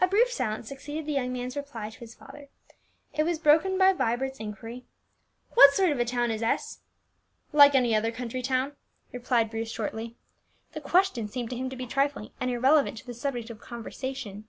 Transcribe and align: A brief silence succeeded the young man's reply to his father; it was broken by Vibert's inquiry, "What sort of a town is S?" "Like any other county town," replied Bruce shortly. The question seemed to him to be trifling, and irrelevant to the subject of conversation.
A 0.00 0.08
brief 0.08 0.32
silence 0.32 0.66
succeeded 0.68 1.06
the 1.06 1.12
young 1.12 1.32
man's 1.32 1.56
reply 1.56 1.90
to 1.90 1.98
his 2.00 2.12
father; 2.12 2.48
it 3.14 3.22
was 3.22 3.38
broken 3.38 3.78
by 3.78 3.92
Vibert's 3.92 4.40
inquiry, 4.40 4.84
"What 5.54 5.72
sort 5.74 5.92
of 5.92 6.00
a 6.00 6.04
town 6.04 6.32
is 6.32 6.42
S?" 6.42 6.80
"Like 7.52 7.76
any 7.76 7.94
other 7.94 8.10
county 8.10 8.42
town," 8.42 8.74
replied 9.12 9.48
Bruce 9.48 9.70
shortly. 9.70 10.16
The 10.72 10.80
question 10.80 11.28
seemed 11.28 11.50
to 11.50 11.56
him 11.56 11.70
to 11.70 11.76
be 11.76 11.86
trifling, 11.86 12.32
and 12.40 12.50
irrelevant 12.50 12.98
to 12.98 13.06
the 13.06 13.14
subject 13.14 13.48
of 13.48 13.60
conversation. 13.60 14.48